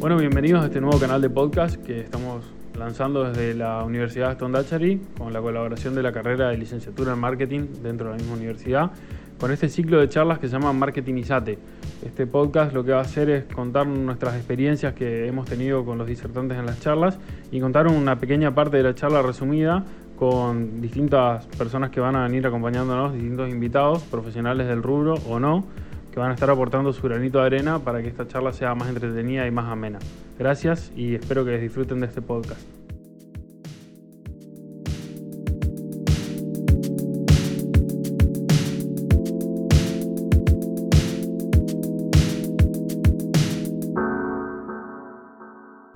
[0.00, 2.42] Bueno, bienvenidos a este nuevo canal de podcast que estamos
[2.74, 7.66] lanzando desde la Universidad Stondachary con la colaboración de la carrera de licenciatura en marketing
[7.82, 8.92] dentro de la misma universidad
[9.38, 11.58] con este ciclo de charlas que se llama Marketing Isate.
[12.02, 15.98] Este podcast lo que va a hacer es contar nuestras experiencias que hemos tenido con
[15.98, 17.18] los disertantes en las charlas
[17.52, 19.84] y contar una pequeña parte de la charla resumida
[20.18, 25.66] con distintas personas que van a venir acompañándonos, distintos invitados, profesionales del rubro o no,
[26.12, 28.88] que van a estar aportando su granito de arena para que esta charla sea más
[28.88, 29.98] entretenida y más amena.
[30.38, 32.60] Gracias y espero que disfruten de este podcast.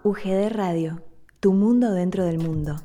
[0.02, 1.01] UGD Radio,
[1.41, 2.77] tu mundo dentro del mundo.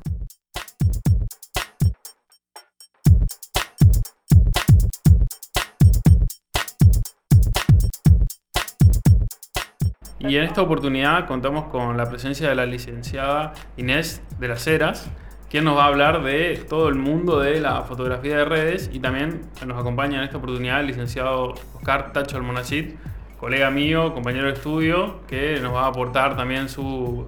[10.20, 15.10] Y en esta oportunidad contamos con la presencia de la licenciada Inés de las Heras,
[15.48, 19.00] quien nos va a hablar de todo el mundo de la fotografía de redes y
[19.00, 22.96] también nos acompaña en esta oportunidad el licenciado Oscar Tacho Almonacid,
[23.38, 27.26] colega mío, compañero de estudio, que nos va a aportar también su,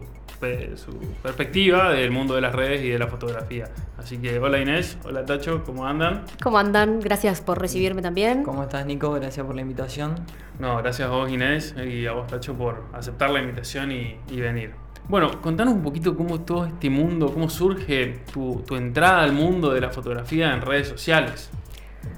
[0.77, 3.69] su perspectiva del mundo de las redes y de la fotografía.
[3.97, 6.25] Así que hola Inés, hola Tacho, ¿cómo andan?
[6.43, 6.99] ¿Cómo andan?
[6.99, 8.43] Gracias por recibirme también.
[8.43, 9.13] ¿Cómo estás Nico?
[9.13, 10.17] Gracias por la invitación.
[10.59, 14.73] No, gracias a vos Inés y a vos Tacho por aceptar la invitación y, venir.
[15.09, 19.73] Bueno, contanos un poquito cómo todo este mundo, cómo surge tu, tu entrada al mundo
[19.73, 21.51] de la fotografía en redes sociales.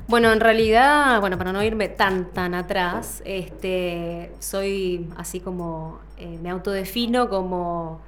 [0.07, 6.39] Bueno, en realidad, bueno, para no irme tan tan atrás, este, soy así como eh,
[6.43, 8.01] me autodefino como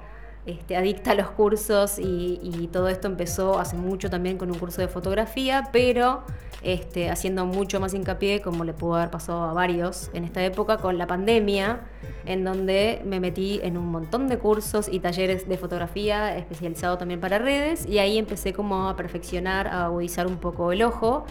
[0.47, 4.81] este, adicta a los cursos y, todo esto empezó hace mucho también con un curso
[4.81, 6.23] de fotografía, pero
[6.61, 10.77] este, haciendo mucho más hincapié, como le pudo haber pasado a varios en esta época,
[10.77, 11.81] con la pandemia,
[12.25, 17.19] en donde me metí en un montón de cursos y talleres de fotografía especializado también
[17.19, 21.25] para redes, y ahí empecé como a perfeccionar, a agudizar un poco el ojo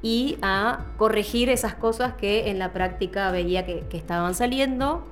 [0.00, 5.04] y a corregir esas cosas que en la práctica veía que, estaban saliendo.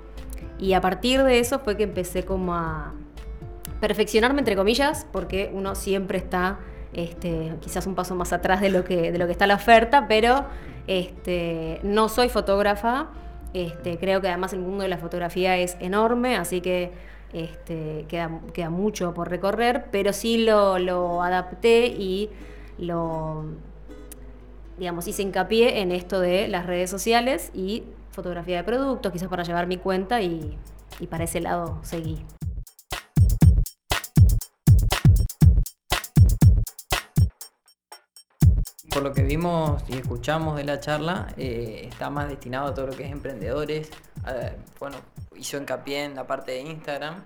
[0.59, 2.95] Y a partir de eso fue que empecé como a
[3.81, 6.59] perfeccionarme, entre comillas, porque uno siempre está
[6.93, 10.07] este, quizás un paso más atrás de lo que, de lo que está la oferta,
[10.09, 10.47] pero
[10.87, 13.09] este, no soy fotógrafa.
[13.53, 16.93] Este, creo que además el mundo de la fotografía es enorme, así que
[18.09, 22.31] queda, queda mucho por recorrer, pero sí lo, lo adapté y
[22.79, 23.45] lo
[24.79, 29.43] digamos, hice hincapié en esto de las redes sociales y fotografía de productos, quizás para
[29.43, 30.57] llevar mi cuenta y,
[31.01, 32.19] y para ese lado seguí.
[38.97, 42.87] Por lo que vimos y escuchamos de la charla, eh, está más destinado a todo
[42.87, 43.91] lo que es emprendedores.
[44.81, 44.97] bueno,
[45.37, 47.23] hizo hincapié en la parte de Instagram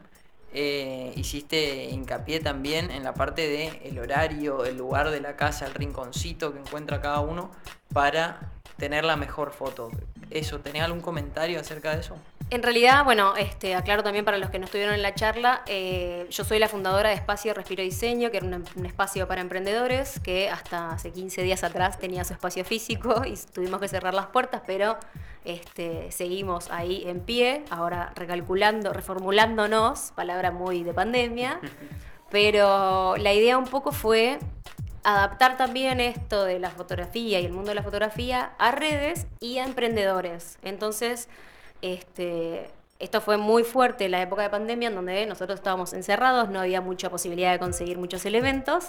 [0.53, 5.75] eh, hiciste hincapié también en la parte de horario, el lugar de la casa, el
[5.75, 7.53] rinconcito que encuentra cada uno
[7.92, 9.92] para tener la mejor foto.
[10.28, 12.16] Eso, ¿tenés algún comentario acerca de eso?
[12.50, 16.27] En realidad, bueno, este, aclaro también para los que no estuvieron en la charla, eh,
[16.31, 20.50] yo soy la fundadora de Espacio Respiro Diseño, que era un, espacio para emprendedores que
[20.50, 24.62] hasta hace 15 días atrás tenía su espacio físico y tuvimos que cerrar las puertas,
[24.66, 24.97] pero
[25.44, 31.60] este, seguimos ahí en pie, ahora recalculando, reformulándonos, palabra muy de pandemia,
[32.33, 34.41] pero la idea un poco fue
[35.05, 39.59] adaptar también esto de la fotografía y el mundo de la fotografía a redes y
[39.59, 40.59] a emprendedores.
[40.62, 41.28] Entonces,
[41.82, 46.50] este, esto fue muy fuerte en la época de pandemia, en donde nosotros estábamos encerrados,
[46.50, 48.88] no había mucha posibilidad de conseguir muchos elementos,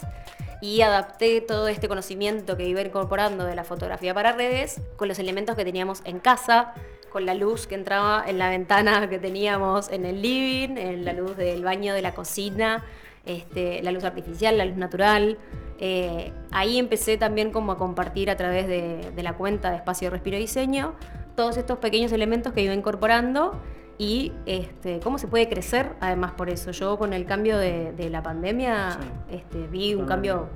[0.62, 5.18] y adapté todo este conocimiento que iba incorporando de la fotografía para redes con los
[5.18, 6.74] elementos que teníamos en casa,
[7.09, 11.13] con la luz que entraba en la ventana que teníamos en el living, en la
[11.13, 12.85] luz del baño de la cocina,
[13.25, 15.38] este, la luz artificial, la luz natural.
[15.79, 20.09] Eh, ahí empecé también como a compartir a través de, de la cuenta de Espacio
[20.09, 20.96] Respiro Diseño
[21.41, 23.59] todos estos pequeños elementos que iba incorporando
[23.97, 26.70] y este, cómo se puede crecer además por eso.
[26.70, 28.99] Yo con el cambio de, la pandemia
[29.32, 30.49] este, vi un cambio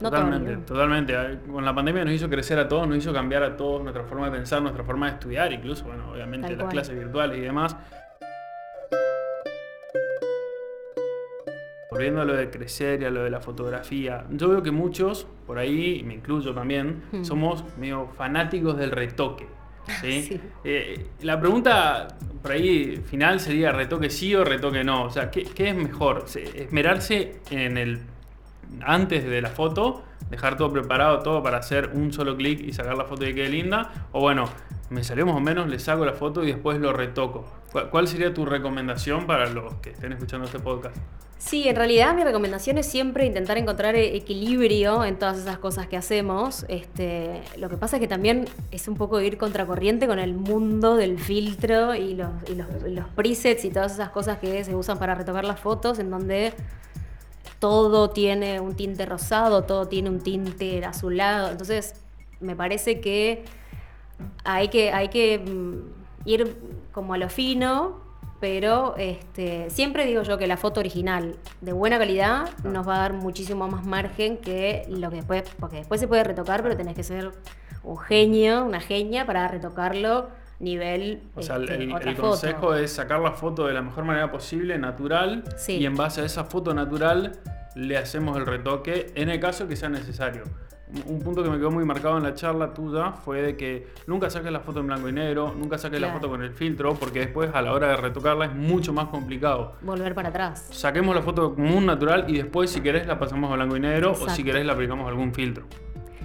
[0.00, 1.14] Totalmente, totalmente.
[1.48, 4.24] Con la pandemia nos hizo crecer a todos, nos hizo cambiar a todos nuestra forma
[4.28, 7.76] de pensar, nuestra forma de estudiar, incluso, bueno, obviamente las clases virtuales y demás.
[11.88, 15.28] Volviendo a lo de crecer y a lo de la fotografía, yo veo que muchos,
[15.46, 17.22] por ahí, me incluyo también, hmm.
[17.22, 19.59] somos medio fanáticos del retoque.
[20.00, 20.40] ¿sí?
[20.64, 22.08] Eh, la pregunta
[22.42, 25.04] por ahí final sería retoque sí o retoque no.
[25.04, 26.24] O sea, ¿qué, es mejor?
[26.54, 28.00] ¿Esmerarse en el
[28.82, 32.96] antes de la foto, dejar todo preparado, todo para hacer un solo clic y sacar
[32.96, 34.48] la foto y que quede linda, o bueno,
[34.90, 37.44] me salió más o menos, le saco la foto y después lo retoco.
[37.90, 40.96] ¿Cuál sería tu recomendación para los que estén escuchando este podcast?
[41.40, 45.86] Sí, en realidad mi recomendación es siempre intentar encontrar e-, equilibrio en todas esas cosas
[45.86, 46.66] que hacemos.
[46.68, 50.96] Este, lo que pasa es que también es un poco ir contracorriente con el mundo
[50.96, 52.28] del filtro y los,
[52.86, 56.52] los presets y todas esas cosas que se usan para retocar las fotos, en donde
[57.60, 61.50] todo tiene un tinte rosado, todo tiene un tinte azulado.
[61.50, 61.94] Entonces,
[62.40, 63.44] me parece que
[64.44, 66.56] hay que, hay que mm, ir
[66.90, 68.00] como a lo fino,
[68.40, 72.98] pero este, siempre digo yo que la foto original de buena calidad nos va a
[73.00, 76.94] dar muchísimo más margen que lo que después, porque después se puede retocar, pero tenés
[76.94, 77.32] que ser
[77.82, 80.28] un genio, una genia para retocarlo
[80.60, 81.22] nivel.
[81.34, 85.42] O sea, el, este, consejo es sacar la foto de la mejor manera posible, natural,
[85.66, 87.32] y en base a esa foto natural
[87.74, 90.44] le hacemos el retoque en el caso que sea necesario.
[91.06, 94.28] Un punto que me quedó muy marcado en la charla tuya fue de que nunca
[94.28, 97.20] saques la foto en blanco y negro, nunca saques la foto con el filtro, porque
[97.20, 99.76] después a la hora de retocarla es mucho más complicado.
[99.82, 100.66] Volver para atrás.
[100.72, 103.80] Saquemos la foto como un natural y después si querés la pasamos a blanco y
[103.80, 105.64] negro o si querés la aplicamos algún filtro.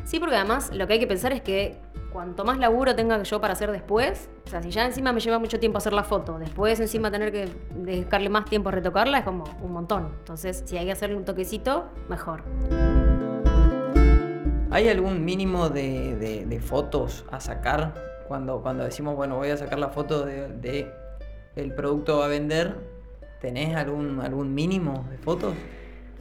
[0.05, 1.79] Sí, porque además lo que hay que pensar es que
[2.13, 5.39] cuanto más laburo tenga yo para hacer después, o sea, si ya encima me lleva
[5.39, 9.25] mucho tiempo hacer la foto, después encima tener que dedicarle más tiempo a retocarla, es
[9.25, 10.13] como un montón.
[10.19, 12.43] Entonces, si hay que hacerle un toquecito, mejor.
[14.69, 17.95] ¿Hay algún mínimo de, fotos a sacar
[18.27, 20.87] cuando, cuando decimos, bueno, voy a sacar la foto de,
[21.55, 22.75] el producto a vender?
[23.41, 25.55] ¿Tenés algún, algún mínimo de fotos?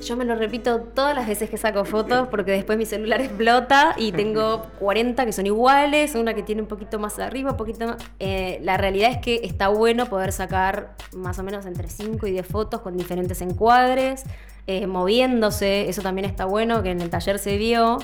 [0.01, 3.95] Yo me lo repito todas las veces que saco fotos porque después mi celular explota
[3.97, 7.87] y tengo 40 que son iguales, una que tiene un poquito más arriba, un poquito
[7.87, 7.97] más...
[8.19, 12.33] Eh, la realidad es que está bueno poder sacar más o menos entre 5 y
[12.33, 14.25] 10 fotos con diferentes encuadres,
[14.67, 17.99] eh, moviéndose, eso también está bueno, que en el taller se vio.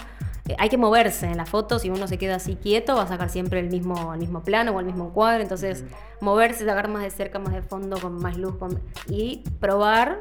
[0.48, 3.06] Eh, hay que moverse en las fotos, si uno se queda así quieto va a
[3.08, 5.84] sacar siempre el mismo, el mismo plano o el mismo encuadre, entonces
[6.20, 8.54] moverse, sacar más de cerca, más de fondo, con más luz
[9.08, 10.18] y probar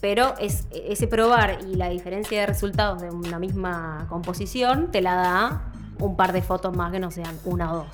[0.00, 5.14] pero es, ese probar y la diferencia de resultados de una misma composición te la
[5.14, 7.86] da un par de fotos más que no sean una o dos.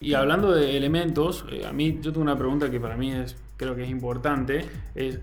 [0.00, 3.36] Y hablando de elementos, eh, a mí yo tengo una pregunta que para mí es
[3.56, 5.20] creo que es importante, es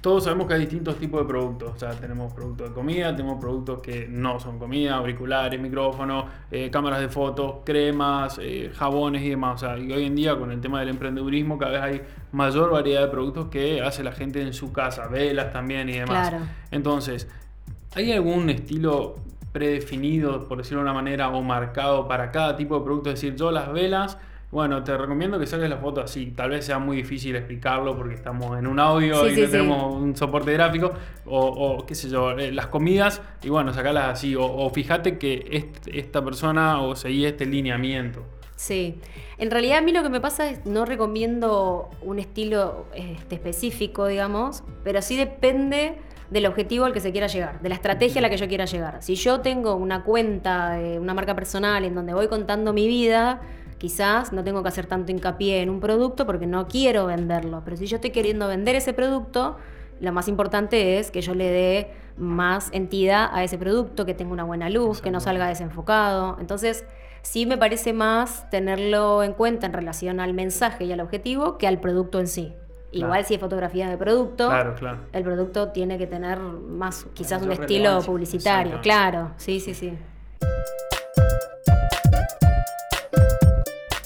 [0.00, 1.72] todos sabemos que hay distintos tipos de productos.
[1.74, 6.70] O sea, tenemos productos de comida, tenemos productos que no son comida, auriculares, micrófonos, eh,
[6.70, 9.62] cámaras de fotos, cremas, eh, jabones y demás.
[9.62, 12.02] O sea, y hoy en día con el tema del emprendedurismo cada vez hay
[12.32, 16.32] mayor variedad de productos que hace la gente en su casa, velas también y demás.
[16.70, 17.28] Entonces,
[17.94, 19.16] ¿hay algún estilo
[19.52, 23.10] predefinido, por decirlo de una manera, o marcado para cada tipo de producto?
[23.10, 24.18] Es decir, yo las velas
[24.56, 26.32] bueno, te recomiendo que saques la foto así.
[26.34, 30.16] Tal vez sea muy difícil explicarlo porque estamos en un audio y no tenemos un
[30.16, 30.94] soporte gráfico.
[31.26, 33.20] O, qué sé yo, eh, las comidas.
[33.42, 34.34] Y bueno, sacarlas así.
[34.34, 38.24] O, fíjate que esta persona o seguí este lineamiento.
[38.56, 38.98] Sí,
[39.36, 44.06] en realidad a mí lo que me pasa es no recomiendo un estilo este, específico,
[44.06, 45.98] digamos, pero sí depende
[46.30, 48.64] del objetivo al que se quiera llegar, de la estrategia a la que yo quiera
[48.64, 49.02] llegar.
[49.02, 53.42] Si yo tengo una cuenta una marca personal en donde voy contando mi vida,
[53.78, 57.76] Quizás no tengo que hacer tanto hincapié en un producto porque no quiero venderlo, pero
[57.76, 59.56] si yo estoy queriendo vender ese producto,
[60.00, 64.32] lo más importante es que yo le dé más entidad a ese producto, que tenga
[64.32, 66.36] una buena luz, que no salga desenfocado.
[66.40, 66.84] Entonces,
[67.22, 71.66] sí me parece más tenerlo en cuenta en relación al mensaje y al objetivo que
[71.66, 72.54] al producto en sí.
[72.92, 74.50] Igual si es fotografía de producto,
[75.12, 78.80] el producto tiene que tener más, quizás un estilo publicitario.
[78.80, 79.92] Claro, sí, sí, sí.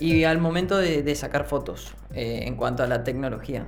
[0.00, 3.66] Y al momento de, sacar fotos, eh, en cuanto a la tecnología,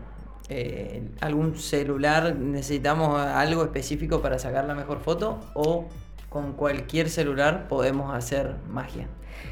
[0.49, 5.89] eh, ¿algún celular necesitamos algo específico para sacar la mejor foto o
[6.31, 9.09] con cualquier celular podemos hacer magia?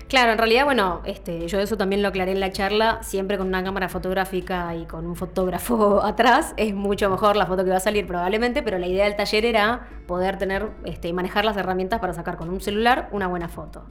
[0.09, 3.49] Claro, en realidad, bueno, este, yo eso también lo aclaré en la charla, siempre con
[3.49, 7.77] una cámara fotográfica y con un fotógrafo atrás, es mucho mejor la foto que va
[7.77, 12.01] a salir probablemente, pero la idea del taller era poder tener este, manejar las herramientas
[12.01, 13.85] para sacar con un celular una buena foto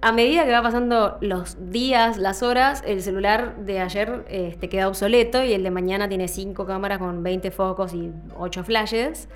[0.00, 4.88] a medida que va pasando los días, las horas, el celular de ayer este, queda
[4.88, 9.28] obsoleto y el de mañana tiene 5 cámaras con 20 focos y 8 flashes.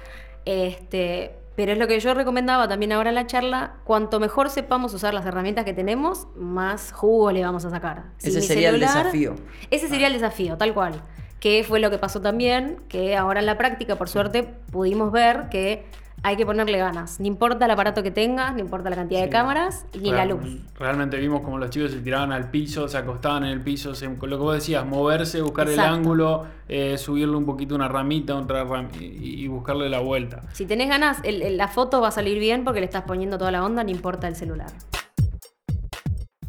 [0.45, 4.95] Este, pero es lo que yo recomendaba también ahora en la charla, cuanto mejor sepamos
[4.95, 8.05] usar las herramientas que tenemos, más jugo le vamos a sacar.
[8.23, 9.35] ese sería el desafío.
[9.71, 11.03] Ese sería el desafío, tal cual.
[11.41, 15.49] Que fue lo que pasó también, que ahora en la práctica, por suerte, pudimos ver
[15.51, 15.85] que
[16.23, 17.19] hay que ponerle ganas.
[17.21, 20.61] No importa el aparato que tengas, no importa la cantidad de cámaras ni la luz.
[20.79, 24.19] Realmente vimos como los chicos se tiraban al piso, se acostaban en el piso, lo
[24.19, 28.67] que vos decías, moverse, buscar el ángulo, eh, subirle un poquito una ramita otra
[28.99, 30.43] y, buscarle la vuelta.
[30.53, 33.65] Si tenés ganas, la foto va a salir bien porque le estás poniendo toda la
[33.65, 34.69] onda, no importa el celular.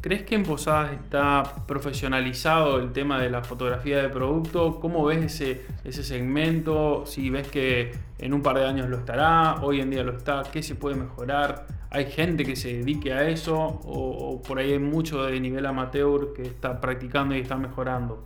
[0.03, 4.81] ¿Crees que en Posadas está profesionalizado el tema de la fotografía de producto?
[4.81, 7.05] ¿Cómo ves ese, ese segmento?
[7.05, 10.43] Si ves que en un par de años lo estará, hoy en día lo está,
[10.51, 11.67] ¿qué se puede mejorar?
[11.89, 13.55] ¿Hay gente que se dedique a eso?
[13.55, 18.25] ¿O, por ahí hay mucho de nivel amateur que está practicando y está mejorando?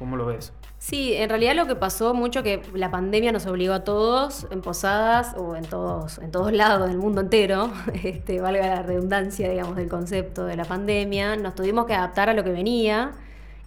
[0.00, 0.52] ¿Cómo lo ves?
[0.82, 4.62] Sí, en realidad lo que pasó mucho que la pandemia nos obligó a todos, en
[4.62, 7.70] posadas o en todos, en todos lados del mundo entero,
[8.02, 12.34] este, valga la redundancia, digamos, del concepto de la pandemia, nos tuvimos que adaptar a
[12.34, 13.12] lo que venía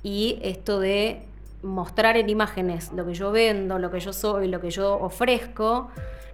[0.03, 1.25] y esto de
[1.63, 5.87] mostrar en imágenes lo que yo vendo, lo que yo soy, lo que yo ofrezco,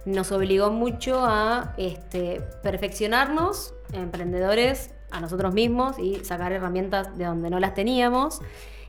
[0.04, 7.50] nos obligó mucho a este, perfeccionarnos, emprendedores, a nosotros mismos y sacar herramientas de donde
[7.50, 8.40] no las teníamos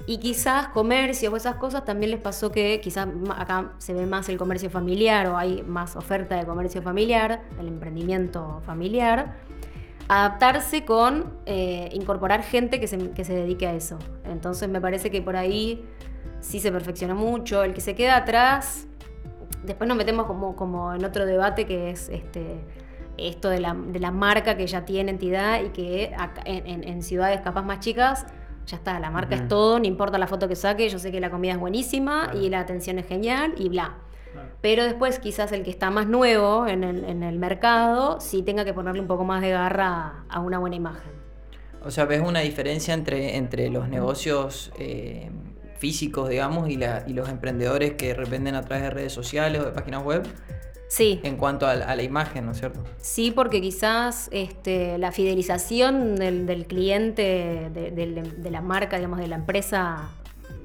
[0.05, 3.07] y quizás comercio o esas cosas también les pasó que quizás
[3.37, 7.67] acá se ve más el comercio familiar o hay más oferta de comercio familiar, el
[7.69, 9.35] emprendimiento familiar.
[10.09, 13.97] Adaptarse con eh, incorporar gente que se, que se dedique a eso.
[14.25, 15.85] Entonces me parece que por ahí
[16.41, 17.63] sí se perfecciona mucho.
[17.63, 18.85] El que se queda atrás,
[19.63, 22.59] después nos metemos como, como en otro debate que es este,
[23.15, 27.39] esto de la, de la marca que ya tiene entidad y que en, en ciudades
[27.39, 28.25] capaz más chicas
[28.65, 31.19] ya está, la marca es todo, no importa la foto que saque, yo sé que
[31.19, 33.97] la comida es buenísima y la atención es genial y bla.
[34.61, 39.01] Pero después quizás el que está más nuevo en el, mercado sí tenga que ponerle
[39.01, 41.11] un poco más de garra a una buena imagen.
[41.83, 45.29] O sea, ¿ves una diferencia entre, entre los negocios eh,
[45.77, 49.65] físicos, digamos, y, la, y los emprendedores que revenden a través de redes sociales o
[49.65, 50.23] de páginas web?
[50.93, 51.19] Sí.
[51.23, 52.83] En cuanto a, la imagen, ¿no es cierto?
[52.97, 60.09] Sí, porque quizás este, la fidelización del, cliente, de, la marca, digamos, de la empresa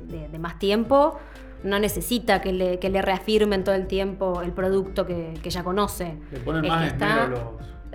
[0.07, 1.19] de, más tiempo,
[1.65, 6.19] no necesita que le, que le, reafirmen todo el tiempo el producto que, ya conoce.
[6.31, 7.41] Le ponen más esmero los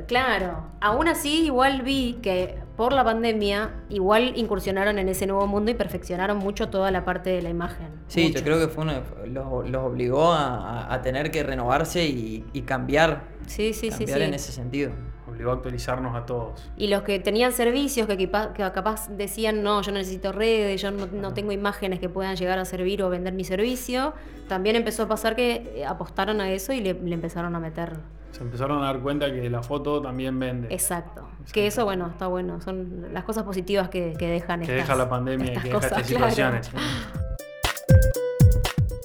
[0.08, 5.72] Claro, aún así igual vi que por la pandemia igual incursionaron en ese nuevo mundo
[5.72, 7.90] y perfeccionaron mucho toda la parte de la imagen.
[8.08, 8.86] Sí, yo creo que fue
[9.28, 13.24] los, obligó a, tener que renovarse y, cambiar.
[13.46, 14.92] Sí, sí, cambiar sí, en ese sentido.
[15.30, 16.70] Obligó a actualizarnos a todos.
[16.78, 21.52] Y los que tenían servicios que, capaz decían, no, yo necesito redes, yo no, tengo
[21.52, 24.14] imágenes que puedan llegar a servir o vender mi servicio,
[24.48, 28.00] también empezó a pasar que apostaron a eso y le empezaron a meter
[28.34, 30.74] se empezaron a dar cuenta que la foto también vende.
[30.74, 31.28] Exacto.
[31.54, 32.60] Que eso, bueno, está bueno.
[32.62, 36.72] Son las cosas positivas que, dejan Que deja la pandemia y que deja estas situaciones.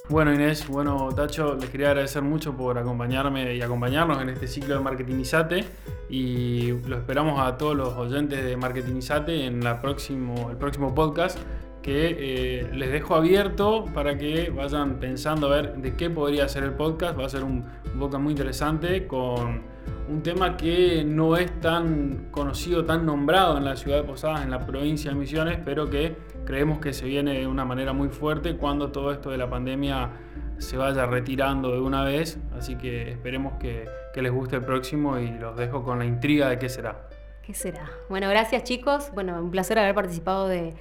[0.09, 4.73] Bueno Inés, bueno Tacho, les quería agradecer mucho por acompañarme y acompañarnos en este ciclo
[4.73, 5.63] de Marketingizate
[6.09, 11.37] y lo esperamos a todos los oyentes de Marketingizate en la próximo, el próximo podcast
[11.81, 16.63] que eh, les dejo abierto para que vayan pensando a ver de qué podría ser
[16.63, 17.17] el podcast.
[17.17, 17.65] Va a ser un,
[17.97, 19.63] podcast muy interesante con
[20.09, 24.51] un tema que no es tan conocido, tan nombrado en la ciudad de Posadas, en
[24.51, 28.55] la provincia de Misiones, pero que creemos que se viene de una manera muy fuerte
[28.57, 30.11] cuando todo esto de la pandemia
[30.57, 32.39] se vaya retirando de una vez.
[32.57, 36.49] Así que esperemos que, que les guste el próximo y los dejo con la intriga
[36.49, 37.07] de qué será.
[37.41, 37.89] ¿Qué será?
[38.09, 39.11] Bueno, gracias chicos.
[39.13, 40.75] Bueno, un placer haber participado de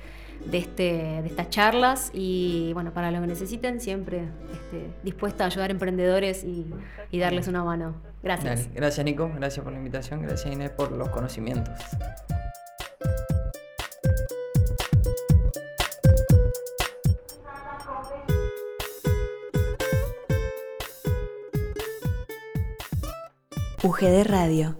[0.47, 5.47] de, este, de estas charlas y bueno, para lo que necesiten, siempre este, dispuesta a
[5.49, 6.66] ayudar a emprendedores y,
[7.18, 7.95] darles una mano.
[8.23, 8.68] Gracias.
[8.75, 11.75] Gracias Nico, gracias por la invitación, gracias Inés por los conocimientos.
[23.83, 24.76] UGD Radio